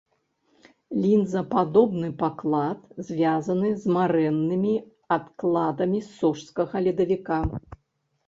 Лінзападобны 1.01 2.07
паклад 2.21 2.79
звязаны 3.09 3.69
з 3.83 3.93
марэннымі 3.97 4.73
адкладамі 5.17 5.99
сожскага 6.17 6.75
ледавіка. 6.87 7.39